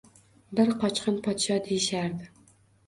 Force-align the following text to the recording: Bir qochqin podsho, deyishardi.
Bir 0.59 0.71
qochqin 0.85 1.21
podsho, 1.29 1.61
deyishardi. 1.69 2.35